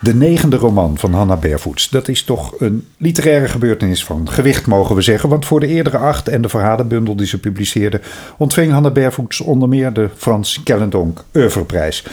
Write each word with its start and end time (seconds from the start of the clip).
De 0.00 0.14
negende 0.14 0.56
roman 0.56 0.98
van 0.98 1.12
Hanna 1.12 1.36
Bervoets. 1.36 1.88
Dat 1.88 2.08
is 2.08 2.22
toch 2.22 2.54
een 2.60 2.86
literaire 2.98 3.48
gebeurtenis 3.48 4.04
van 4.04 4.30
gewicht, 4.30 4.66
mogen 4.66 4.94
we 4.94 5.02
zeggen. 5.02 5.28
Want 5.28 5.46
voor 5.46 5.60
de 5.60 5.66
eerdere 5.66 5.96
acht 5.96 6.28
en 6.28 6.42
de 6.42 6.48
verhalenbundel 6.48 7.16
die 7.16 7.26
ze 7.26 7.40
publiceerde... 7.40 8.00
ontving 8.36 8.72
Hanna 8.72 8.90
Bervoets 8.90 9.40
onder 9.40 9.68
meer 9.68 9.92
de 9.92 10.08
Frans 10.16 10.62
Kellendonk 10.62 11.24
Oeuvreprijs. 11.34 12.04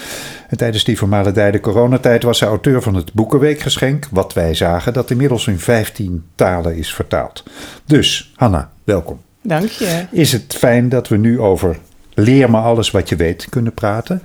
En 0.47 0.57
tijdens 0.57 0.83
die 0.83 0.97
vermalendijde 0.97 1.59
coronatijd 1.59 2.23
was 2.23 2.37
ze 2.37 2.45
auteur 2.45 2.81
van 2.81 2.95
het 2.95 3.13
Boekenweekgeschenk... 3.13 4.07
Wat 4.11 4.33
wij 4.33 4.53
zagen, 4.53 4.93
dat 4.93 5.11
inmiddels 5.11 5.47
in 5.47 5.59
15 5.59 6.23
talen 6.35 6.75
is 6.75 6.93
vertaald. 6.93 7.43
Dus, 7.85 8.33
Hanna, 8.35 8.71
welkom. 8.83 9.21
Dank 9.41 9.69
je. 9.69 10.05
Is 10.11 10.31
het 10.31 10.55
fijn 10.57 10.89
dat 10.89 11.07
we 11.07 11.17
nu 11.17 11.39
over 11.39 11.77
Leer 12.15 12.49
me 12.49 12.57
alles 12.57 12.91
wat 12.91 13.09
je 13.09 13.15
weet 13.15 13.47
kunnen 13.49 13.73
praten... 13.73 14.21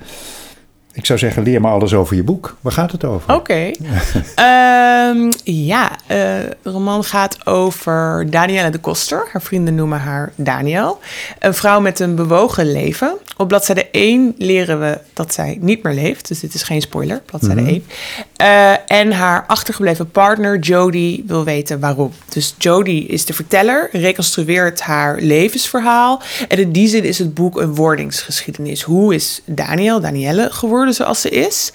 Ik 0.93 1.05
zou 1.05 1.19
zeggen, 1.19 1.43
leer 1.43 1.61
me 1.61 1.67
alles 1.67 1.93
over 1.93 2.15
je 2.15 2.23
boek. 2.23 2.57
Waar 2.61 2.73
gaat 2.73 2.91
het 2.91 3.03
over? 3.03 3.33
Oké. 3.33 3.71
Ehm, 4.35 5.31
ja, 5.43 5.91
uh, 5.91 6.07
de 6.07 6.55
roman 6.63 7.03
gaat 7.03 7.45
over 7.45 8.27
Danielle 8.29 8.69
de 8.69 8.77
Koster. 8.77 9.27
Haar 9.31 9.41
vrienden 9.41 9.75
noemen 9.75 9.99
haar 9.99 10.31
Daniel. 10.35 10.99
Een 11.39 11.53
vrouw 11.53 11.79
met 11.79 11.99
een 11.99 12.15
bewogen 12.15 12.71
leven. 12.71 13.17
Op 13.37 13.47
bladzijde 13.47 13.89
1 13.91 14.35
leren 14.37 14.79
we 14.79 14.99
dat 15.13 15.33
zij 15.33 15.57
niet 15.61 15.83
meer 15.83 15.93
leeft. 15.93 16.27
Dus 16.27 16.39
dit 16.39 16.53
is 16.53 16.63
geen 16.63 16.81
spoiler, 16.81 17.21
bladzijde 17.25 17.61
mm 17.61 17.67
1. 17.67 17.85
Uh, 18.41 18.73
en 18.87 19.11
haar 19.11 19.43
achtergebleven 19.47 20.11
partner 20.11 20.59
Jodie 20.59 21.23
wil 21.27 21.43
weten 21.43 21.79
waarom. 21.79 22.11
Dus 22.29 22.55
Jodie 22.57 23.05
is 23.05 23.25
de 23.25 23.33
verteller, 23.33 23.89
reconstrueert 23.91 24.81
haar 24.81 25.19
levensverhaal. 25.19 26.21
En 26.47 26.57
in 26.57 26.71
die 26.71 26.87
zin 26.87 27.03
is 27.03 27.19
het 27.19 27.33
boek 27.33 27.61
een 27.61 27.75
wordingsgeschiedenis. 27.75 28.81
Hoe 28.81 29.15
is 29.15 29.41
Daniel, 29.45 29.99
Danielle 30.01 30.47
geworden? 30.51 30.80
Zoals 30.89 31.21
ze 31.21 31.29
is. 31.29 31.71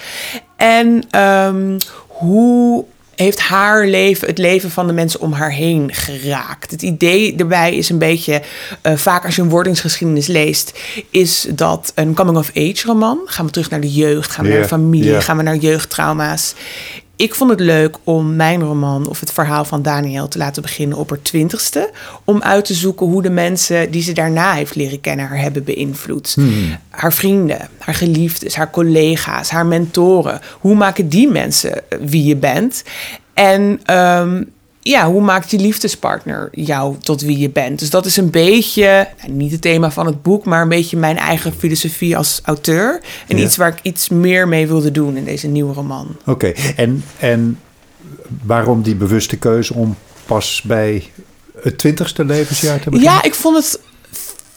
En 0.57 1.21
um, 1.21 1.77
hoe 2.07 2.85
heeft 3.17 3.41
haar 3.41 3.87
leven, 3.87 4.29
het 4.29 4.39
leven 4.39 4.71
van 4.71 4.87
de 4.87 4.93
mensen 4.93 5.21
om 5.21 5.33
haar 5.33 5.53
heen 5.53 5.95
geraakt. 5.95 6.71
Het 6.71 6.83
idee 6.83 7.37
erbij 7.37 7.77
is 7.77 7.89
een 7.89 7.99
beetje, 7.99 8.43
uh, 8.83 8.97
vaak 8.97 9.25
als 9.25 9.37
je 9.37 9.43
een 9.43 9.49
wordingsgeschiedenis 9.49 10.27
leest, 10.27 10.79
is 11.11 11.47
dat 11.51 11.93
een 11.95 12.15
coming-of-age 12.15 12.87
roman. 12.87 13.21
Gaan 13.25 13.47
we 13.47 13.53
terug 13.53 13.71
naar 13.71 13.81
de 13.81 13.93
jeugd, 13.93 14.31
gaan 14.31 14.45
we 14.45 14.51
naar 14.51 14.61
de 14.61 14.69
familie, 14.69 15.21
gaan 15.21 15.37
we 15.37 15.43
naar 15.43 15.57
jeugdtrauma's 15.57 16.55
ik 17.17 17.35
vond 17.35 17.51
het 17.51 17.61
leuk 17.61 17.97
om 18.05 18.37
mijn 18.37 18.61
roman 18.61 19.09
of 19.09 19.21
het 19.21 19.33
verhaal 19.33 19.65
van 19.65 19.83
Daniel 19.83 20.29
te 20.29 20.39
laten 20.39 20.63
beginnen 20.63 20.99
op 20.99 21.11
haar 21.11 21.23
twintigste. 21.23 21.91
Om 22.25 22.43
uit 22.43 22.65
te 22.65 22.75
zoeken 22.75 23.07
hoe 23.07 23.23
de 23.23 23.31
mensen 23.31 23.91
die 23.91 24.03
ze 24.03 24.13
daarna 24.13 24.53
heeft 24.53 24.75
leren 24.75 25.01
kennen 25.01 25.27
haar 25.27 25.41
hebben 25.41 25.65
beïnvloed. 25.65 26.33
Hmm. 26.35 26.77
Haar 26.91 27.13
vrienden, 27.13 27.69
haar 27.79 27.95
geliefdes, 27.95 28.55
haar 28.55 28.71
collega's, 28.71 29.51
haar 29.51 29.67
mentoren. 29.67 30.41
Hoe 30.61 30.75
maken 30.75 31.09
die 31.09 31.29
mensen 31.29 31.83
wie 32.01 32.25
je 32.25 32.37
bent? 32.37 32.83
En 33.35 33.81
um, 33.97 34.51
ja, 34.89 35.11
hoe 35.11 35.23
maakt 35.23 35.51
je 35.51 35.59
liefdespartner 35.59 36.49
jou 36.53 36.97
tot 37.01 37.21
wie 37.21 37.39
je 37.39 37.51
bent? 37.51 37.79
Dus 37.79 37.91
dat 37.91 38.07
is 38.07 38.17
een 38.17 38.31
beetje, 38.31 39.09
nou, 39.21 39.33
niet 39.33 39.53
het 39.53 39.61
thema 39.61 39.91
van 39.91 40.07
het 40.07 40.23
boek, 40.23 40.45
maar 40.45 40.63
een 40.63 40.69
beetje 40.69 40.97
mijn 40.97 41.17
eigen 41.17 41.53
filosofie 41.53 42.17
als 42.17 42.41
auteur. 42.45 43.01
En 43.27 43.39
iets 43.39 43.57
waar 43.57 43.69
ik 43.69 43.79
iets 43.83 44.09
meer 44.09 44.49
mee 44.49 44.67
wilde 44.67 44.91
doen 44.91 45.17
in 45.17 45.25
deze 45.25 45.47
nieuwe 45.47 45.75
roman. 45.75 46.17
Oké, 46.27 46.53
en, 46.77 47.05
en 47.19 47.59
waarom 48.43 48.83
die 48.83 48.95
bewuste 48.95 49.37
keuze 49.37 49.75
om 49.75 49.97
pas 50.27 50.63
bij 50.65 51.11
het 51.63 51.79
twintigste 51.79 52.25
levensjaar 52.25 52.81
te 52.81 52.91
beginnen? 52.91 53.15
Ja, 53.15 53.23
ik 53.23 53.35
vond 53.35 53.57
het 53.57 53.81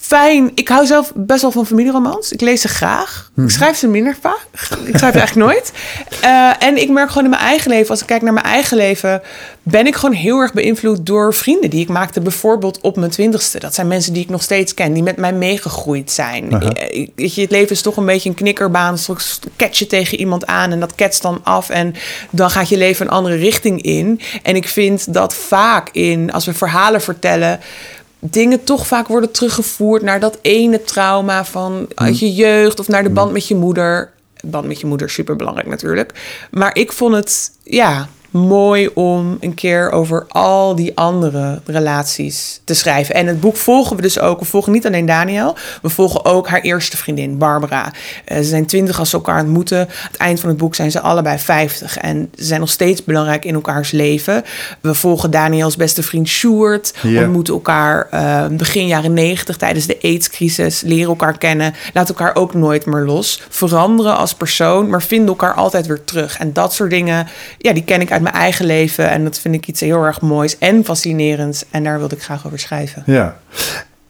fijn. 0.10 0.52
Ik 0.56 0.68
hou 0.68 0.86
zelf 0.86 1.12
best 1.16 1.42
wel 1.42 1.52
van 1.52 1.66
familieromans. 1.66 2.32
Ik 2.32 2.42
lees 2.42 2.62
ze 2.62 2.68
graag. 2.68 3.30
Ik 3.36 3.44
mhm. 3.44 3.50
schrijf 3.50 3.78
ze 3.78 3.88
minder 3.88 4.18
vaak. 4.22 4.46
Ik 4.86 4.98
schrijf 4.98 5.14
ze 5.14 5.20
eigenlijk 5.20 5.36
nooit. 5.36 5.72
Uh, 6.24 6.64
en 6.64 6.82
ik 6.82 6.90
merk 6.90 7.08
gewoon 7.08 7.24
in 7.24 7.30
mijn 7.30 7.42
eigen 7.42 7.72
leven, 7.72 7.90
als 7.90 8.02
ik 8.02 8.08
kijk 8.08 8.22
naar 8.22 8.34
mijn 8.34 8.46
eigen 8.46 8.78
leven, 8.78 9.22
ben 9.64 9.88
ik 9.88 9.96
gewoon 9.96 10.16
heel 10.16 10.40
erg 10.40 10.54
beïnvloed 10.54 11.06
door 11.06 11.34
vrienden 11.34 11.70
die 11.70 11.82
ik 11.82 11.90
maakte, 11.90 12.22
bijvoorbeeld 12.22 12.82
op 12.82 12.96
mijn 12.96 13.12
twintigste. 13.12 13.60
Dat 13.60 13.76
zijn 13.76 13.88
mensen 13.88 14.14
die 14.14 14.24
ik 14.24 14.30
nog 14.30 14.42
steeds 14.42 14.74
ken, 14.74 14.94
die 14.94 15.04
met 15.04 15.18
mij 15.18 15.34
meegegroeid 15.34 16.12
zijn. 16.12 16.52
Uh 16.52 16.60
Weet 17.16 17.36
je, 17.36 17.42
het 17.42 17.52
leven 17.52 17.72
is 17.72 17.82
toch 17.82 17.98
een 17.98 18.06
beetje 18.06 18.30
een 18.30 18.36
knikkerbaan. 18.36 18.98
Soms 18.98 19.40
catch 19.58 19.80
je 19.80 19.88
tegen 19.88 20.20
iemand 20.20 20.46
aan 20.46 20.72
en 20.72 20.80
dat 20.80 20.96
ketst 20.96 21.22
dan 21.22 21.40
af. 21.44 21.70
En 21.70 21.96
dan 22.30 22.50
gaat 22.50 22.70
je 22.70 22.78
leven 22.78 23.06
een 23.06 23.12
andere 23.12 23.36
richting 23.36 23.82
in. 23.82 24.22
En 24.44 24.56
ik 24.56 24.68
vind 24.68 25.14
dat 25.14 25.34
vaak 25.34 25.90
in, 25.92 26.32
als 26.32 26.46
we 26.46 26.54
verhalen 26.54 27.02
vertellen 27.02 27.60
dingen 28.20 28.64
toch 28.64 28.88
vaak 28.88 29.08
worden 29.08 29.32
teruggevoerd 29.32 30.02
naar 30.02 30.20
dat 30.20 30.40
ene 30.42 30.82
trauma 30.84 31.46
van 31.46 31.88
uit 31.96 32.20
je 32.20 32.34
jeugd 32.34 32.80
of 32.80 32.88
naar 32.88 33.04
de 33.04 33.10
band 33.10 33.32
met 33.32 33.48
je 33.48 33.56
moeder. 33.56 34.12
Band 34.44 34.68
met 34.68 34.80
je 34.80 34.88
moeder, 34.88 35.10
super 35.10 35.36
belangrijk 35.36 35.68
natuurlijk. 35.68 36.14
Maar 36.52 36.76
ik 36.76 36.92
vond 36.92 37.16
het, 37.16 37.52
ja, 37.64 38.10
mooi 38.32 38.90
om 38.94 39.38
een 39.40 39.54
keer 39.54 39.92
over 39.92 40.26
al 40.28 40.76
die 40.76 40.98
andere 40.98 41.62
relaties 41.66 42.62
te 42.64 42.74
schrijven. 42.74 43.16
En 43.16 43.28
het 43.28 43.40
boek 43.40 43.56
volgen 43.56 43.96
we 43.96 44.02
dus 44.02 44.20
ook. 44.20 44.40
We 44.40 44.46
volgen 44.46 44.72
niet 44.72 44.86
alleen 44.86 45.06
Daniel, 45.06 45.56
we 45.82 45.90
volgen 45.90 46.26
ook 46.26 46.48
haar 46.48 46.62
eerste 46.62 46.98
vriendin, 46.98 47.38
Barbara. 47.38 47.92
Uh, 48.28 48.38
ze 48.38 48.44
zijn 48.44 48.66
twintig 48.66 49.00
als 49.00 49.10
ze 49.10 49.16
elkaar 49.16 49.42
ontmoeten. 49.42 49.80
Aan 49.80 49.88
het 50.12 50.18
eind 50.18 50.40
van 50.40 50.50
het 50.50 50.58
boek 50.58 50.76
zijn 50.76 50.92
ze 50.92 51.00
allebei 51.00 51.38
vijftig. 51.38 51.98
En 51.98 52.30
ze 52.36 52.44
zijn 52.44 52.60
nog 52.60 52.70
steeds 52.70 53.04
belangrijk 53.04 53.46
in 53.46 53.54
elkaars 53.54 53.92
leven. 53.92 54.44
We 54.82 54.94
volgen 54.94 55.32
Daniels 55.32 55.76
beste 55.76 56.04
vriend 56.04 56.28
Sjoerd. 56.28 56.94
We 57.02 57.20
ontmoeten 57.24 57.54
elkaar 57.54 58.08
uh, 58.14 58.46
begin 58.58 58.88
jaren 58.88 59.14
negentig 59.14 59.58
tijdens 59.58 59.86
de 59.86 59.98
AIDS-crisis. 60.02 60.82
Leren 60.82 61.10
elkaar 61.10 61.38
kennen. 61.38 61.74
Laten 61.94 62.16
elkaar 62.16 62.36
ook 62.36 62.54
nooit 62.54 62.86
meer 62.86 63.06
los. 63.06 63.42
Veranderen 63.50 64.18
als 64.18 64.34
persoon, 64.34 64.90
maar 64.90 65.02
vinden 65.02 65.28
elkaar 65.28 65.54
altijd 65.54 65.88
weer 65.88 66.04
terug. 66.04 66.38
En 66.38 66.54
dat 66.54 66.74
soort 66.74 66.90
dingen, 66.90 67.28
ja, 67.58 67.74
die 67.74 67.84
ken 67.84 68.02
ik 68.02 68.12
uit 68.12 68.19
mijn 68.22 68.36
eigen 68.36 68.66
leven. 68.66 69.10
En 69.10 69.24
dat 69.24 69.40
vind 69.40 69.56
ik 69.56 69.68
iets 69.68 69.80
heel 69.80 70.04
erg 70.04 70.22
moois 70.22 70.58
en 70.58 70.86
fascinerends. 70.86 71.66
En 71.72 71.84
daar 71.84 72.00
wilde 72.00 72.16
ik 72.16 72.24
graag 72.24 72.46
over 72.46 72.60
schrijven. 72.60 73.04
Ja. 73.06 73.40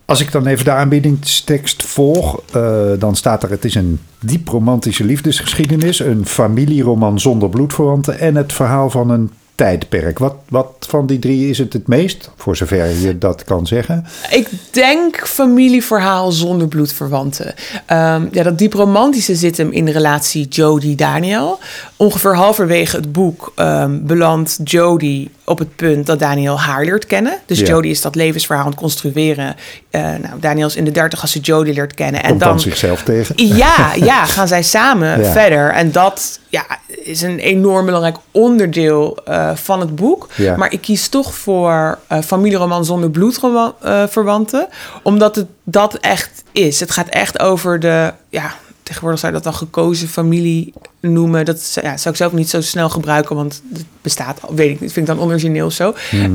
Als 0.05 0.21
ik 0.21 0.31
dan 0.31 0.45
even 0.45 0.65
de 0.65 0.71
aanbiedingstekst 0.71 1.83
volg, 1.83 2.41
uh, 2.55 2.81
dan 2.99 3.15
staat 3.15 3.43
er: 3.43 3.49
het 3.49 3.65
is 3.65 3.75
een 3.75 3.99
diep 4.19 4.47
romantische 4.47 5.03
liefdesgeschiedenis, 5.03 5.99
een 5.99 6.25
familieroman 6.25 7.19
zonder 7.19 7.49
bloedverwanten 7.49 8.19
en 8.19 8.35
het 8.35 8.53
verhaal 8.53 8.89
van 8.89 9.09
een 9.09 9.31
tijdperk. 9.59 10.19
Wat, 10.19 10.35
wat 10.49 10.85
van 10.87 11.05
die 11.05 11.19
drie 11.19 11.49
is 11.49 11.57
het 11.57 11.73
het 11.73 11.87
meest, 11.87 12.29
voor 12.35 12.55
zover 12.55 12.99
je 13.01 13.17
dat 13.17 13.43
kan 13.43 13.67
zeggen? 13.67 14.05
Ik 14.31 14.49
denk 14.71 15.27
familieverhaal 15.27 16.31
zonder 16.31 16.67
bloedverwanten. 16.67 17.47
Um, 17.47 18.29
ja, 18.31 18.43
dat 18.43 18.57
diep 18.57 18.73
romantische 18.73 19.35
zit 19.35 19.57
hem 19.57 19.71
in 19.71 19.85
de 19.85 19.91
relatie 19.91 20.47
Jodie-Daniel. 20.47 21.59
Ongeveer 21.95 22.35
halverwege 22.35 22.95
het 22.95 23.11
boek 23.11 23.53
um, 23.55 24.05
belandt 24.05 24.59
Jodie 24.63 25.29
op 25.49 25.59
het 25.59 25.75
punt 25.75 26.05
dat 26.05 26.19
Daniel 26.19 26.59
haar 26.59 26.85
leert 26.85 27.05
kennen. 27.05 27.33
Dus 27.45 27.59
ja. 27.59 27.65
Jodie 27.65 27.91
is 27.91 28.01
dat 28.01 28.15
levensverhaal 28.15 28.63
aan 28.63 28.71
het 28.71 28.79
construeren. 28.79 29.55
Uh, 29.91 30.01
nou, 30.01 30.39
Daniel 30.39 30.67
is 30.67 30.75
in 30.75 30.85
de 30.85 30.91
dertig 30.91 31.21
als 31.21 31.31
ze 31.31 31.39
Jodie 31.39 31.73
leert 31.73 31.93
kennen. 31.93 32.23
En 32.23 32.37
dan, 32.37 32.59
zichzelf 32.59 33.03
tegen. 33.03 33.35
Ja, 33.35 33.91
ja, 34.11 34.25
gaan 34.25 34.47
zij 34.47 34.63
samen 34.63 35.21
ja. 35.21 35.31
verder. 35.31 35.71
En 35.71 35.91
dat 35.91 36.39
ja, 36.47 36.65
is 36.87 37.21
een 37.21 37.39
enorm 37.39 37.85
belangrijk 37.85 38.17
onderdeel 38.31 39.17
uh, 39.27 39.55
van 39.55 39.79
het 39.79 39.95
boek. 39.95 40.27
Ja. 40.35 40.55
Maar 40.55 40.73
ik 40.73 40.81
kies 40.81 41.07
toch 41.07 41.35
voor 41.35 41.99
uh, 42.11 42.21
familieroman 42.21 42.85
zonder 42.85 43.09
bloedverwanten. 43.09 44.67
omdat 45.03 45.35
het 45.35 45.47
dat 45.63 45.93
echt 45.95 46.43
is. 46.51 46.79
Het 46.79 46.91
gaat 46.91 47.07
echt 47.07 47.39
over 47.39 47.79
de... 47.79 48.13
Ja, 48.29 48.53
tegenwoordig 48.89 49.19
zou 49.19 49.33
je 49.33 49.41
dat 49.41 49.51
dan 49.51 49.59
gekozen 49.59 50.07
familie 50.07 50.73
noemen. 50.99 51.45
Dat 51.45 51.77
ja, 51.81 51.97
zou 51.97 52.09
ik 52.09 52.15
zelf 52.15 52.31
niet 52.31 52.49
zo 52.49 52.61
snel 52.61 52.89
gebruiken, 52.89 53.35
want 53.35 53.61
het 53.73 53.85
bestaat, 54.01 54.39
weet 54.49 54.69
ik 54.69 54.79
niet, 54.79 54.91
vind 54.91 55.07
ik 55.07 55.15
dan 55.15 55.23
onorigineel 55.23 55.71
zo. 55.71 55.93
Hmm. 56.09 56.25
Uh, 56.25 56.33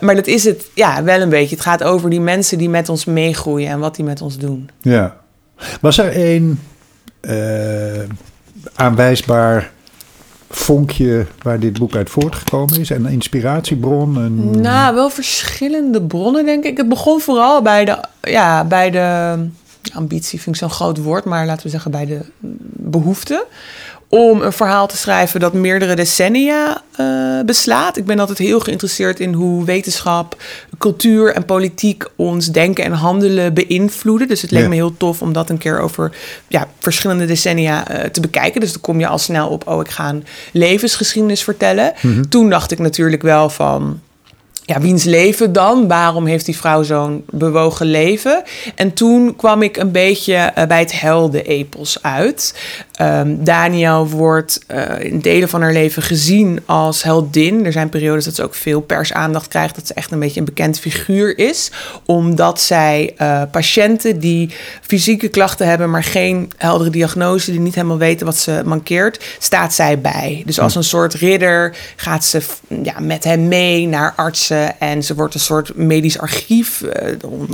maar 0.00 0.14
dat 0.14 0.26
is 0.26 0.44
het 0.44 0.66
ja, 0.74 1.02
wel 1.02 1.20
een 1.20 1.28
beetje. 1.28 1.54
Het 1.54 1.64
gaat 1.64 1.82
over 1.82 2.10
die 2.10 2.20
mensen 2.20 2.58
die 2.58 2.68
met 2.68 2.88
ons 2.88 3.04
meegroeien 3.04 3.68
en 3.68 3.78
wat 3.78 3.96
die 3.96 4.04
met 4.04 4.20
ons 4.20 4.38
doen. 4.38 4.70
Ja. 4.80 5.16
Was 5.80 5.98
er 5.98 6.34
een 6.34 6.60
uh, 7.20 8.02
aanwijsbaar 8.74 9.70
vonkje 10.50 11.26
waar 11.42 11.58
dit 11.58 11.78
boek 11.78 11.94
uit 11.94 12.10
voortgekomen 12.10 12.80
is? 12.80 12.90
Een 12.90 13.06
inspiratiebron? 13.06 14.16
Een... 14.16 14.60
Nou, 14.60 14.94
wel 14.94 15.10
verschillende 15.10 16.02
bronnen, 16.02 16.44
denk 16.44 16.64
ik. 16.64 16.76
Het 16.76 16.88
begon 16.88 17.20
vooral 17.20 17.62
bij 17.62 17.84
de, 17.84 18.04
ja, 18.20 18.64
bij 18.64 18.90
de 18.90 19.34
ambitie, 19.94 20.40
vind 20.40 20.54
ik 20.54 20.60
zo'n 20.60 20.70
groot 20.70 20.98
woord, 20.98 21.24
maar 21.24 21.46
laten 21.46 21.62
we 21.62 21.70
zeggen 21.70 21.90
bij 21.90 22.06
de 22.06 22.20
behoefte 22.76 23.46
om 24.10 24.42
een 24.42 24.52
verhaal 24.52 24.86
te 24.86 24.96
schrijven 24.96 25.40
dat 25.40 25.52
meerdere 25.52 25.94
decennia 25.94 26.82
uh, 27.00 27.40
beslaat. 27.44 27.96
Ik 27.96 28.04
ben 28.04 28.18
altijd 28.18 28.38
heel 28.38 28.60
geïnteresseerd 28.60 29.20
in 29.20 29.32
hoe 29.32 29.64
wetenschap, 29.64 30.42
cultuur 30.78 31.34
en 31.34 31.44
politiek 31.44 32.04
ons 32.16 32.46
denken 32.46 32.84
en 32.84 32.92
handelen 32.92 33.54
beïnvloeden. 33.54 34.28
Dus 34.28 34.42
het 34.42 34.50
leek 34.50 34.68
me 34.68 34.74
heel 34.74 34.96
tof 34.96 35.22
om 35.22 35.32
dat 35.32 35.50
een 35.50 35.58
keer 35.58 35.80
over 35.80 36.16
ja, 36.48 36.68
verschillende 36.78 37.26
decennia 37.26 37.90
uh, 37.90 38.04
te 38.04 38.20
bekijken. 38.20 38.60
Dus 38.60 38.72
dan 38.72 38.80
kom 38.80 39.00
je 39.00 39.06
al 39.06 39.18
snel 39.18 39.48
op, 39.48 39.68
oh, 39.68 39.80
ik 39.80 39.90
ga 39.90 40.08
een 40.08 40.24
levensgeschiedenis 40.52 41.42
vertellen. 41.42 41.92
Mm 42.00 42.12
-hmm. 42.12 42.28
Toen 42.28 42.50
dacht 42.50 42.70
ik 42.70 42.78
natuurlijk 42.78 43.22
wel 43.22 43.50
van 43.50 44.00
ja, 44.70 44.80
wiens 44.80 45.04
leven 45.04 45.52
dan? 45.52 45.88
Waarom 45.88 46.26
heeft 46.26 46.44
die 46.44 46.56
vrouw 46.56 46.82
zo'n 46.82 47.24
bewogen 47.30 47.86
leven? 47.86 48.42
En 48.74 48.92
toen 48.92 49.36
kwam 49.36 49.62
ik 49.62 49.76
een 49.76 49.90
beetje 49.90 50.34
eh, 50.34 50.66
bij 50.66 50.78
het 50.78 51.00
heldenepos 51.00 52.02
uit. 52.02 52.54
Um, 53.02 53.44
Daniel 53.44 54.08
wordt 54.08 54.60
uh, 54.68 54.84
in 54.98 55.20
delen 55.20 55.48
van 55.48 55.62
haar 55.62 55.72
leven 55.72 56.02
gezien 56.02 56.60
als 56.66 57.02
heldin. 57.02 57.66
Er 57.66 57.72
zijn 57.72 57.88
periodes 57.88 58.24
dat 58.24 58.34
ze 58.34 58.42
ook 58.42 58.54
veel 58.54 58.80
persaandacht 58.80 59.48
krijgt, 59.48 59.74
dat 59.74 59.86
ze 59.86 59.94
echt 59.94 60.10
een 60.10 60.18
beetje 60.18 60.40
een 60.40 60.46
bekend 60.46 60.78
figuur 60.78 61.38
is, 61.38 61.70
omdat 62.04 62.60
zij 62.60 63.14
uh, 63.18 63.42
patiënten 63.50 64.18
die 64.18 64.50
fysieke 64.80 65.28
klachten 65.28 65.66
hebben, 65.66 65.90
maar 65.90 66.04
geen 66.04 66.52
heldere 66.56 66.90
diagnose, 66.90 67.50
die 67.50 67.60
niet 67.60 67.74
helemaal 67.74 67.98
weten 67.98 68.26
wat 68.26 68.36
ze 68.36 68.62
mankeert, 68.64 69.24
staat 69.38 69.74
zij 69.74 70.00
bij. 70.00 70.42
Dus 70.46 70.60
als 70.60 70.72
hm. 70.72 70.78
een 70.78 70.84
soort 70.84 71.14
ridder 71.14 71.76
gaat 71.96 72.24
ze 72.24 72.40
ja, 72.82 73.00
met 73.00 73.24
hem 73.24 73.48
mee 73.48 73.86
naar 73.86 74.12
artsen 74.16 74.59
en 74.78 75.02
ze 75.02 75.14
wordt 75.14 75.34
een 75.34 75.40
soort 75.40 75.76
medisch 75.76 76.18
archief, 76.18 76.80
uh, 76.82 76.90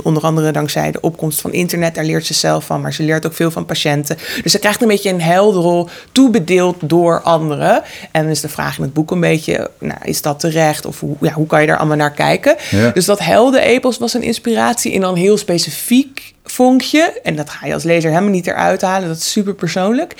onder 0.03 0.23
andere 0.23 0.51
dankzij 0.51 0.91
de 0.91 1.01
opkomst 1.01 1.41
van 1.41 1.53
internet. 1.53 1.95
Daar 1.95 2.05
leert 2.05 2.25
ze 2.25 2.33
zelf 2.33 2.65
van, 2.65 2.81
maar 2.81 2.93
ze 2.93 3.03
leert 3.03 3.25
ook 3.25 3.33
veel 3.33 3.51
van 3.51 3.65
patiënten. 3.65 4.17
Dus 4.43 4.51
ze 4.51 4.59
krijgt 4.59 4.81
een 4.81 4.87
beetje 4.87 5.09
een 5.09 5.21
heldenrol 5.21 5.89
toebedeeld 6.11 6.75
door 6.89 7.21
anderen. 7.21 7.83
En 8.11 8.21
dan 8.21 8.31
is 8.31 8.41
de 8.41 8.49
vraag 8.49 8.77
in 8.77 8.83
het 8.83 8.93
boek 8.93 9.11
een 9.11 9.19
beetje, 9.19 9.69
nou, 9.79 9.99
is 10.03 10.21
dat 10.21 10.39
terecht? 10.39 10.85
Of 10.85 10.99
hoe, 10.99 11.15
ja, 11.21 11.31
hoe 11.31 11.47
kan 11.47 11.61
je 11.61 11.67
daar 11.67 11.77
allemaal 11.77 11.97
naar 11.97 12.13
kijken? 12.13 12.55
Dus 12.93 13.05
dat 13.05 13.19
heldenepos 13.19 13.97
was 13.97 14.13
een 14.13 14.23
inspiratie 14.23 14.91
in 14.91 15.01
dan 15.01 15.15
heel 15.15 15.37
specifiek 15.37 16.35
vonkje, 16.49 17.19
en 17.23 17.35
dat 17.35 17.49
ga 17.49 17.65
je 17.65 17.73
als 17.73 17.83
lezer 17.83 18.09
helemaal 18.09 18.31
niet 18.31 18.47
eruit 18.47 18.81
halen, 18.81 19.07
dat 19.07 19.17
is 19.17 19.31
super 19.31 19.53
persoonlijk, 19.53 20.13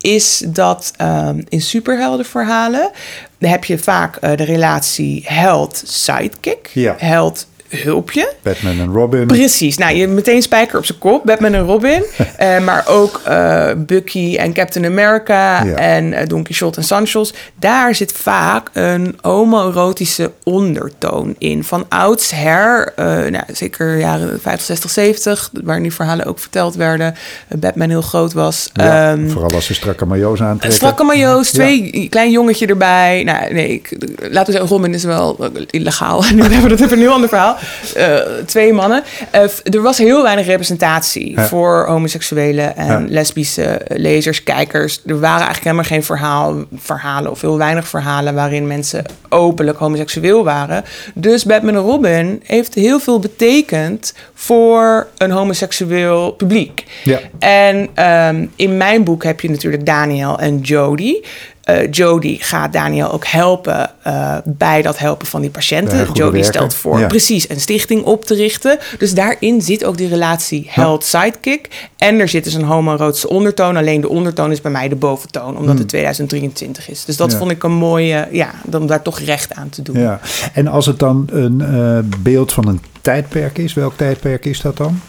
is 0.00 0.44
dat 0.46 0.92
um, 1.00 1.44
in 1.48 1.60
superheldenverhalen 1.60 2.90
heb 3.38 3.64
je 3.64 3.78
vaak 3.78 4.24
uh, 4.24 4.36
de 4.36 4.44
relatie 4.44 5.22
held-sidekick. 5.26 6.70
Ja. 6.72 6.94
Held 6.98 7.46
hulpje. 7.68 8.32
Batman 8.42 8.80
en 8.80 8.92
Robin. 8.92 9.26
Precies. 9.26 9.78
Nou, 9.78 9.96
je 9.96 10.06
meteen 10.06 10.42
spijker 10.42 10.78
op 10.78 10.84
zijn 10.84 10.98
kop. 10.98 11.24
Batman 11.24 11.54
en 11.54 11.64
Robin. 11.64 12.04
uh, 12.18 12.58
maar 12.58 12.84
ook 12.86 13.20
uh, 13.28 13.70
Bucky 13.76 14.36
en 14.36 14.52
Captain 14.52 14.84
America 14.84 15.64
ja. 15.64 15.74
en 15.74 16.12
uh, 16.12 16.18
Don 16.26 16.42
Quixote 16.42 16.78
en 16.78 16.84
Sanchos. 16.84 17.34
Daar 17.54 17.94
zit 17.94 18.12
vaak 18.12 18.70
een 18.72 19.18
homoerotische 19.20 20.32
ondertoon 20.42 21.34
in. 21.38 21.64
Van 21.64 21.86
oudsher, 21.88 22.92
nou, 22.96 23.44
zeker 23.52 23.98
jaren 23.98 24.40
50, 24.40 24.66
60, 24.66 24.90
70... 24.90 25.50
waarin 25.64 25.82
die 25.82 25.92
verhalen 25.92 26.26
ook 26.26 26.38
verteld 26.38 26.74
werden. 26.74 27.14
Batman 27.58 27.88
heel 27.88 28.02
groot 28.02 28.32
was. 28.32 28.70
Ja, 28.72 29.12
um, 29.12 29.30
vooral 29.30 29.50
als 29.50 29.66
ze 29.66 29.74
strakke 29.74 30.06
majo's 30.06 30.40
aantrekken. 30.40 30.72
Strakke 30.72 31.04
majo's, 31.04 31.50
twee 31.50 32.00
ja. 32.02 32.08
klein 32.08 32.30
jongetje 32.30 32.66
erbij. 32.66 33.22
Nou, 33.24 33.52
nee, 33.52 33.68
ik, 33.68 33.96
laten 34.18 34.52
we 34.52 34.58
zeggen, 34.58 34.68
Robin 34.68 34.94
is 34.94 35.04
wel 35.04 35.50
illegaal. 35.70 36.22
nu 36.34 36.42
hebben 36.42 36.62
we 36.62 36.68
dat 36.68 36.80
even 36.80 36.92
een 36.92 36.98
heel 36.98 37.12
ander 37.12 37.28
verhaal. 37.28 37.57
Uh, 37.96 38.16
twee 38.46 38.72
mannen. 38.72 39.02
Uh, 39.34 39.74
er 39.74 39.82
was 39.82 39.98
heel 39.98 40.22
weinig 40.22 40.46
representatie 40.46 41.32
ja. 41.34 41.46
voor 41.46 41.86
homoseksuele 41.86 42.62
en 42.62 42.86
ja. 42.86 43.04
lesbische 43.08 43.80
lezers, 43.88 44.42
kijkers. 44.42 45.00
Er 45.06 45.20
waren 45.20 45.46
eigenlijk 45.46 45.64
helemaal 45.64 45.84
geen 45.84 46.04
verhaal, 46.04 46.64
verhalen 46.76 47.30
of 47.30 47.40
heel 47.40 47.58
weinig 47.58 47.88
verhalen 47.88 48.34
waarin 48.34 48.66
mensen 48.66 49.04
openlijk 49.28 49.78
homoseksueel 49.78 50.44
waren. 50.44 50.84
Dus 51.14 51.44
Batman 51.44 51.74
en 51.74 51.80
Robin 51.80 52.42
heeft 52.44 52.74
heel 52.74 53.00
veel 53.00 53.18
betekend 53.18 54.14
voor 54.34 55.06
een 55.16 55.30
homoseksueel 55.30 56.30
publiek. 56.30 56.84
Ja. 57.04 57.18
En 57.38 58.04
um, 58.36 58.50
in 58.56 58.76
mijn 58.76 59.04
boek 59.04 59.24
heb 59.24 59.40
je 59.40 59.50
natuurlijk 59.50 59.86
Daniel 59.86 60.38
en 60.38 60.58
Jodie. 60.58 61.24
Uh, 61.70 61.90
Jodie 61.90 62.38
gaat 62.40 62.72
Daniel 62.72 63.12
ook 63.12 63.26
helpen 63.26 63.90
uh, 64.06 64.36
bij 64.44 64.82
dat 64.82 64.98
helpen 64.98 65.26
van 65.26 65.40
die 65.40 65.50
patiënten. 65.50 65.96
Werken. 65.96 66.44
stelt 66.44 66.74
voor 66.74 66.98
ja. 66.98 67.06
precies 67.06 67.48
een 67.48 67.60
stichting 67.60 68.04
op 68.04 68.24
te 68.24 68.34
richten. 68.34 68.78
Dus 68.98 69.14
daarin 69.14 69.62
zit 69.62 69.84
ook 69.84 69.96
die 69.96 70.08
relatie 70.08 70.66
held-sidekick. 70.68 71.88
En 71.96 72.20
er 72.20 72.28
zit 72.28 72.44
dus 72.44 72.54
een 72.54 72.64
homoerotische 72.64 73.28
ondertoon. 73.28 73.76
Alleen 73.76 74.00
de 74.00 74.08
ondertoon 74.08 74.50
is 74.50 74.60
bij 74.60 74.70
mij 74.70 74.88
de 74.88 74.96
boventoon, 74.96 75.48
omdat 75.48 75.64
hmm. 75.64 75.78
het 75.78 75.88
2023 75.88 76.90
is. 76.90 77.04
Dus 77.04 77.16
dat 77.16 77.32
ja. 77.32 77.38
vond 77.38 77.50
ik 77.50 77.62
een 77.62 77.72
mooie, 77.72 78.28
ja, 78.30 78.50
om 78.72 78.86
daar 78.86 79.02
toch 79.02 79.18
recht 79.18 79.54
aan 79.54 79.68
te 79.68 79.82
doen. 79.82 79.98
Ja. 79.98 80.20
En 80.52 80.66
als 80.66 80.86
het 80.86 80.98
dan 80.98 81.28
een 81.32 81.62
uh, 81.62 81.98
beeld 82.18 82.52
van 82.52 82.68
een 82.68 82.80
tijdperk 83.00 83.58
is, 83.58 83.74
welk 83.74 83.96
tijdperk 83.96 84.44
is 84.44 84.60
dat 84.60 84.76
dan? 84.76 85.00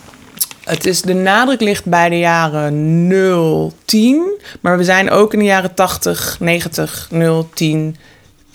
Het 0.69 0.86
is, 0.86 1.01
de 1.01 1.13
nadruk 1.13 1.62
ligt 1.62 1.86
bij 1.86 2.10
de 2.10 2.19
jaren 2.19 3.07
0, 3.07 3.74
10. 3.86 4.42
Maar 4.62 4.77
we 4.77 4.83
zijn 4.83 5.10
ook 5.10 5.33
in 5.33 5.39
de 5.39 5.45
jaren 5.45 5.74
80, 5.74 6.38
90, 6.39 7.07
0, 7.12 7.50
10, 7.54 7.95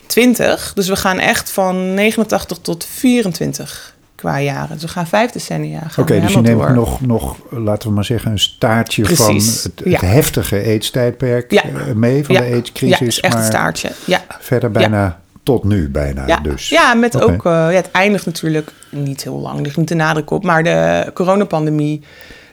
20. 0.07 0.73
Dus 0.75 0.89
we 0.89 0.97
gaan 0.97 1.19
echt 1.19 1.51
van 1.51 1.95
89 1.95 2.59
tot 2.59 2.87
24 2.91 3.95
qua 4.15 4.41
jaren. 4.41 4.73
Dus 4.73 4.83
we 4.83 4.89
gaan 4.89 5.07
vijf 5.07 5.31
decennia. 5.31 5.81
Oké, 5.91 6.01
okay, 6.01 6.21
dus 6.21 6.33
je 6.33 6.41
neemt 6.41 6.69
nog, 6.69 7.01
nog, 7.01 7.37
laten 7.51 7.89
we 7.89 7.95
maar 7.95 8.05
zeggen, 8.05 8.31
een 8.31 8.39
staartje 8.39 9.03
Precies. 9.03 9.25
van 9.25 9.35
het, 9.35 9.63
het 9.63 9.83
ja. 9.85 10.07
heftige 10.07 10.57
AIDS-tijdperk 10.57 11.51
ja. 11.51 11.63
mee, 11.95 12.25
van 12.25 12.35
ja. 12.35 12.41
de 12.41 12.47
AIDS-crisis. 12.47 13.17
Ja, 13.17 13.23
echt 13.23 13.35
een 13.35 13.45
staartje. 13.45 13.91
Ja. 14.05 14.25
Verder 14.29 14.71
bijna 14.71 15.21
tot 15.45 15.65
nu 15.65 15.89
bijna. 15.89 16.27
Ja, 16.27 16.41
dus. 16.41 16.69
ja 16.69 16.95
met 16.95 17.15
okay. 17.15 17.35
ook, 17.35 17.45
uh, 17.47 17.53
ja, 17.53 17.71
het 17.71 17.91
eindigt 17.91 18.27
natuurlijk 18.27 18.73
niet 18.91 19.23
heel 19.23 19.39
lang, 19.41 19.61
ligt 19.61 19.77
niet 19.77 19.89
de 19.89 19.95
nadruk 19.95 20.31
op, 20.31 20.45
maar 20.45 20.63
de 20.63 21.11
coronapandemie 21.15 22.03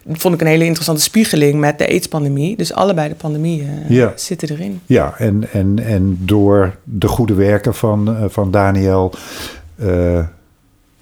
vond 0.08 0.34
ik 0.34 0.42
een 0.42 0.48
hele 0.48 0.66
interessante 0.66 1.02
spiegeling 1.02 1.60
met 1.60 1.78
de 1.78 1.88
AIDS-pandemie. 1.88 2.58
Dus 2.58 2.74
allebei 2.74 3.10
de 3.10 3.16
pandemieën 3.16 3.84
ja. 3.88 4.14
zitten 4.16 4.50
erin. 4.50 4.82
Ja, 4.86 5.14
en, 5.18 5.52
en, 5.52 5.80
en 5.86 6.18
door 6.20 6.76
de 6.84 7.08
goede 7.08 7.34
werken 7.34 7.76
van, 7.76 8.10
uh, 8.10 8.24
van 8.28 8.52
Daniel. 8.52 9.14
Uh, 9.76 10.26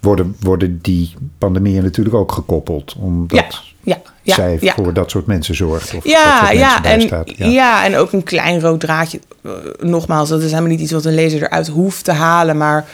worden, 0.00 0.36
worden 0.40 0.78
die 0.82 1.14
pandemieën 1.38 1.82
natuurlijk 1.82 2.16
ook 2.16 2.32
gekoppeld. 2.32 2.96
Omdat 2.98 3.38
ja, 3.84 3.94
ja, 3.94 4.00
ja, 4.22 4.34
zij 4.34 4.58
ja. 4.60 4.74
voor 4.74 4.92
dat 4.92 5.10
soort 5.10 5.26
mensen 5.26 5.54
zorgt. 5.54 5.94
Of 5.94 6.04
ja, 6.04 6.40
dat 6.40 6.48
soort 6.48 6.58
ja, 6.58 6.84
en, 6.84 7.00
staat. 7.00 7.30
Ja. 7.36 7.46
ja, 7.46 7.84
en 7.84 7.96
ook 7.96 8.12
een 8.12 8.22
klein 8.22 8.60
rood 8.60 8.80
draadje. 8.80 9.20
Uh, 9.42 9.52
nogmaals, 9.78 10.28
dat 10.28 10.42
is 10.42 10.50
helemaal 10.50 10.70
niet 10.70 10.80
iets 10.80 10.92
wat 10.92 11.04
een 11.04 11.14
lezer 11.14 11.42
eruit 11.42 11.68
hoeft 11.68 12.04
te 12.04 12.12
halen. 12.12 12.56
Maar 12.56 12.86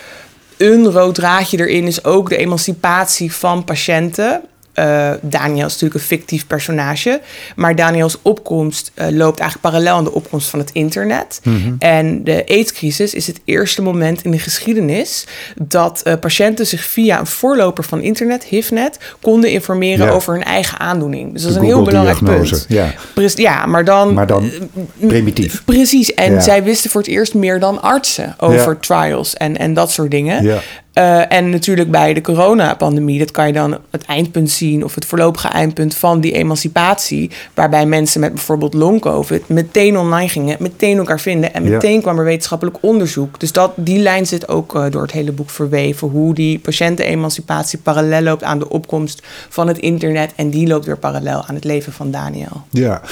een 0.57 0.91
rood 0.91 1.15
draadje 1.15 1.59
erin 1.59 1.87
is 1.87 2.05
ook 2.05 2.29
de 2.29 2.37
emancipatie 2.37 3.33
van 3.33 3.65
patiënten. 3.65 4.43
Uh, 4.79 5.11
Daniel 5.21 5.67
is 5.67 5.73
natuurlijk 5.73 5.95
een 5.95 6.07
fictief 6.07 6.47
personage. 6.47 7.21
Maar 7.57 7.75
Daniels 7.75 8.19
opkomst 8.23 8.93
uh, 8.95 9.07
loopt 9.11 9.41
eigenlijk 9.41 9.71
parallel 9.75 9.97
aan 9.97 10.05
de 10.05 10.13
opkomst 10.13 10.49
van 10.49 10.59
het 10.59 10.71
internet. 10.73 11.41
Mhm. 11.43 11.75
En 11.79 12.25
de 12.25 12.45
AIDS-crisis 12.47 13.15
is 13.15 13.27
het 13.27 13.41
eerste 13.45 13.83
moment 13.83 14.23
in 14.23 14.31
de 14.31 14.39
geschiedenis 14.39 15.27
dat 15.63 16.03
uh, 16.05 16.13
patiënten 16.21 16.67
zich 16.67 16.85
via 16.85 17.19
een 17.19 17.27
voorloper 17.27 17.85
van 17.85 18.01
internet, 18.01 18.45
HIVnet, 18.45 18.99
konden 19.21 19.51
informeren 19.51 20.07
ja. 20.07 20.13
over 20.13 20.35
hun 20.35 20.45
eigen 20.45 20.79
aandoening. 20.79 21.33
Dus 21.33 21.43
dat 21.43 21.51
is 21.51 21.57
een 21.57 21.65
heel 21.65 21.83
belangrijk 21.83 22.25
punt. 22.25 22.67
Ja. 22.69 22.95
Pre 23.15 23.31
ja, 23.35 23.67
maar 23.67 23.85
dan. 23.85 24.15
Maar 24.15 24.27
dan 24.27 24.51
primitief. 24.99 25.65
Precies. 25.65 26.15
En 26.15 26.33
ja. 26.33 26.41
zij 26.41 26.63
wisten 26.63 26.91
voor 26.91 27.01
het 27.01 27.11
eerst 27.11 27.35
meer 27.35 27.61
dan 27.61 27.83
artsen 27.83 28.35
over 28.39 28.79
trials 28.79 29.35
en, 29.35 29.59
en 29.59 29.75
dat 29.75 29.91
soort 29.91 30.11
dingen. 30.11 30.61
Uh, 30.99 31.33
en 31.33 31.51
natuurlijk 31.51 31.91
bij 31.91 32.15
de 32.15 32.21
coronapandemie, 32.21 33.19
dat 33.19 33.31
kan 33.31 33.47
je 33.47 33.53
dan 33.53 33.79
het 33.91 34.05
eindpunt 34.05 34.51
zien, 34.51 34.85
of 34.85 34.95
het 34.95 35.05
voorlopige 35.05 35.49
eindpunt 35.49 35.95
van 35.95 36.21
die 36.21 36.33
emancipatie, 36.33 37.31
waarbij 37.55 37.87
mensen 37.87 38.21
met 38.21 38.33
bijvoorbeeld 38.33 38.75
long-covid 38.75 39.49
meteen 39.49 39.99
online 39.99 40.29
gingen, 40.29 40.57
meteen 40.61 40.99
elkaar 40.99 41.21
vinden 41.21 41.55
en 41.55 41.63
meteen 41.63 41.95
ja. 41.95 42.01
kwam 42.01 42.19
er 42.19 42.25
wetenschappelijk 42.25 42.77
onderzoek. 42.81 43.41
Dus 43.41 43.53
dat, 43.53 43.73
die 43.75 43.99
lijn 43.99 44.27
zit 44.27 44.49
ook 44.49 44.75
uh, 44.75 44.85
door 44.91 45.03
het 45.03 45.13
hele 45.13 45.33
boek 45.33 45.51
verweven, 45.51 46.09
hoe 46.09 46.35
die 46.35 46.59
patiëntenemancipatie 46.59 47.79
parallel 47.79 48.23
loopt 48.23 48.43
aan 48.43 48.59
de 48.59 48.69
opkomst 48.69 49.23
van 49.49 49.69
het 49.69 49.79
internet 49.79 50.33
en 50.37 50.51
die 50.51 50.67
loopt 50.67 50.87
weer 50.87 50.99
parallel 50.99 51.45
aan 51.47 51.55
het 51.55 51.65
leven 51.65 51.93
van 51.93 52.11
Daniel. 52.11 52.63
Ja, 52.71 53.03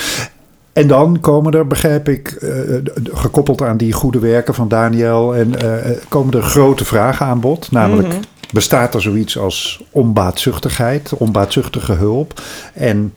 en 0.75 0.87
dan 0.87 1.21
komen 1.21 1.52
er, 1.52 1.66
begrijp 1.66 2.09
ik, 2.09 2.37
uh, 2.40 2.78
gekoppeld 3.12 3.62
aan 3.62 3.76
die 3.76 3.93
goede 3.93 4.19
werken 4.19 4.54
van 4.54 4.69
Daniel, 4.69 5.35
en 5.35 5.54
uh, 5.64 5.97
komen 6.09 6.35
er 6.35 6.43
grote 6.43 6.85
vragen 6.85 7.26
aan 7.26 7.40
bod. 7.40 7.71
Namelijk, 7.71 8.09
-hmm. 8.09 8.21
bestaat 8.52 8.95
er 8.95 9.02
zoiets 9.02 9.38
als 9.38 9.85
onbaatzuchtigheid, 9.90 11.12
onbaatzuchtige 11.12 11.93
hulp? 11.93 12.40
En 12.73 13.14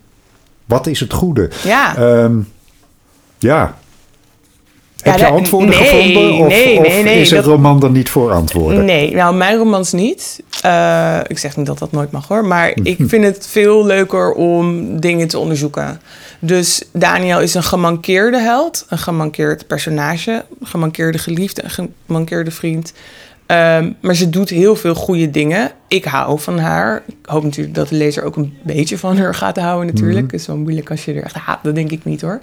wat 0.65 0.87
is 0.87 0.99
het 0.99 1.13
goede? 1.13 1.49
Ja. 1.63 1.97
Um, 2.23 2.47
ja. 3.37 3.77
Ja, 5.03 5.11
Heb 5.11 5.19
je 5.19 5.25
antwoorden 5.25 5.69
nee, 5.69 5.77
gevonden? 5.77 6.33
Of, 6.33 6.47
nee, 6.47 6.79
nee, 6.79 7.03
nee, 7.03 7.15
of 7.15 7.21
is 7.21 7.29
het 7.29 7.43
dat, 7.43 7.53
roman 7.53 7.83
er 7.83 7.89
niet 7.89 8.09
voor 8.09 8.31
antwoorden? 8.31 8.85
Nee, 8.85 9.15
nou, 9.15 9.35
mijn 9.35 9.57
romans 9.57 9.91
niet. 9.91 10.43
Uh, 10.65 11.19
ik 11.27 11.37
zeg 11.37 11.57
niet 11.57 11.65
dat 11.65 11.79
dat 11.79 11.91
nooit 11.91 12.11
mag 12.11 12.27
hoor. 12.27 12.45
Maar 12.45 12.77
ik 12.83 12.97
vind 13.07 13.23
het 13.23 13.47
veel 13.49 13.85
leuker 13.85 14.31
om 14.31 14.99
dingen 14.99 15.27
te 15.27 15.39
onderzoeken. 15.39 16.01
Dus 16.39 16.83
Daniel 16.93 17.41
is 17.41 17.53
een 17.53 17.63
gemankeerde 17.63 18.39
held, 18.39 18.85
een 18.89 18.97
gemankeerd 18.97 19.67
personage, 19.67 20.45
een 20.59 20.67
gemankeerde 20.67 21.17
geliefde, 21.17 21.63
een 21.63 21.89
gemankeerde 22.05 22.51
vriend. 22.51 22.93
Um, 23.47 23.95
maar 24.01 24.15
ze 24.15 24.29
doet 24.29 24.49
heel 24.49 24.75
veel 24.75 24.95
goede 24.95 25.31
dingen. 25.31 25.71
Ik 25.87 26.05
hou 26.05 26.39
van 26.39 26.59
haar. 26.59 27.03
Ik 27.05 27.15
hoop 27.25 27.43
natuurlijk 27.43 27.75
dat 27.75 27.87
de 27.89 27.95
lezer 27.95 28.23
ook 28.23 28.35
een 28.35 28.57
beetje 28.63 28.97
van 28.97 29.17
haar 29.17 29.35
gaat 29.35 29.57
houden 29.57 29.93
natuurlijk. 29.93 30.21
Mm 30.21 30.29
-hmm. 30.29 30.39
is 30.39 30.47
wel 30.47 30.57
moeilijk 30.57 30.89
als 30.89 31.05
je 31.05 31.13
er 31.13 31.23
echt 31.23 31.35
haat, 31.35 31.59
dat 31.63 31.75
denk 31.75 31.91
ik 31.91 32.05
niet 32.05 32.21
hoor. 32.21 32.39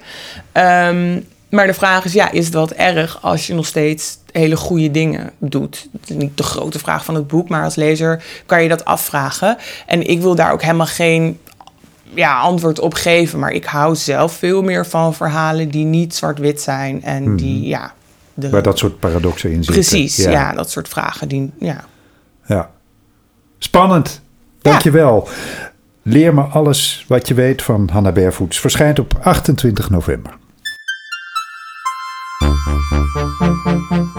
Um, 0.53 1.25
Maar 1.55 1.67
de 1.67 1.73
vraag 1.73 2.05
is, 2.05 2.13
ja, 2.13 2.31
is 2.31 2.45
het 2.45 2.53
wat 2.53 2.71
erg 2.71 3.17
als 3.21 3.47
je 3.47 3.53
nog 3.53 3.65
steeds 3.65 4.17
hele 4.31 4.55
goede 4.55 4.91
dingen 4.91 5.31
doet? 5.37 5.87
Dat 5.91 6.09
is 6.09 6.15
niet 6.15 6.37
de 6.37 6.43
grote 6.43 6.79
vraag 6.79 7.05
van 7.05 7.15
het 7.15 7.27
boek, 7.27 7.49
maar 7.49 7.63
als 7.63 7.75
lezer 7.75 8.23
kan 8.45 8.63
je 8.63 8.69
dat 8.69 8.85
afvragen. 8.85 9.57
En 9.85 10.07
ik 10.07 10.21
wil 10.21 10.35
daar 10.35 10.51
ook 10.51 10.61
helemaal 10.61 10.85
geen 10.85 11.39
ja, 12.13 12.39
antwoord 12.39 12.79
op 12.79 12.93
geven. 12.93 13.39
Maar 13.39 13.51
ik 13.51 13.65
hou 13.65 13.95
zelf 13.95 14.33
veel 14.33 14.61
meer 14.61 14.85
van 14.85 15.13
verhalen 15.13 15.69
die 15.69 15.85
niet 15.85 16.15
zwart-wit 16.15 16.61
zijn 16.61 17.03
en 17.03 17.35
die, 17.35 17.67
ja... 17.67 17.93
De, 18.33 18.49
Waar 18.49 18.63
dat 18.63 18.77
soort 18.77 18.99
paradoxen 18.99 19.49
in 19.49 19.63
zitten. 19.63 19.73
Precies, 19.73 20.15
ja. 20.15 20.53
dat 20.53 20.71
soort 20.71 20.87
vragen. 20.87 21.27
Die, 21.27 21.51
ja. 21.59 21.83
ja. 22.45 22.69
Spannend. 23.57 24.21
Dankjewel. 24.61 25.27
Leer 26.01 26.33
me 26.33 26.41
alles 26.41 27.05
wat 27.07 27.27
je 27.27 27.33
weet 27.33 27.61
van 27.61 27.89
Hanna 27.91 28.11
Bervoets. 28.11 28.59
Verschijnt 28.59 28.99
op 28.99 29.13
28 29.21 29.89
november. 29.89 30.33
Thank 33.65 33.91
you. 33.91 34.14